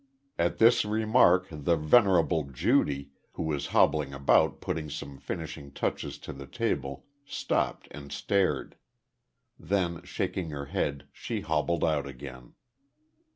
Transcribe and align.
At 0.39 0.57
this 0.57 0.83
remark 0.83 1.45
the 1.51 1.75
venerable 1.75 2.45
Judy, 2.45 3.11
who 3.33 3.43
was 3.43 3.67
hobbling 3.67 4.15
about 4.15 4.59
putting 4.59 4.89
some 4.89 5.19
finishing 5.19 5.71
touches 5.71 6.17
to 6.25 6.33
the 6.33 6.47
table, 6.47 7.05
stopped 7.23 7.87
and 7.91 8.11
stared. 8.11 8.77
Then, 9.59 10.01
shaking 10.01 10.49
her 10.49 10.65
head, 10.65 11.07
she 11.13 11.41
hobbled 11.41 11.83
out 11.85 12.07
again. 12.07 12.55